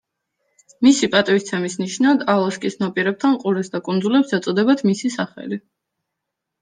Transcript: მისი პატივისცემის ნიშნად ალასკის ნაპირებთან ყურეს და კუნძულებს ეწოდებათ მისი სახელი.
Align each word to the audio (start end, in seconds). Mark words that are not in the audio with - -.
მისი 0.85 1.09
პატივისცემის 1.15 1.75
ნიშნად 1.81 2.25
ალასკის 2.35 2.79
ნაპირებთან 2.85 3.37
ყურეს 3.45 3.71
და 3.77 3.83
კუნძულებს 3.89 4.35
ეწოდებათ 4.39 4.83
მისი 4.93 5.13
სახელი. 5.21 5.61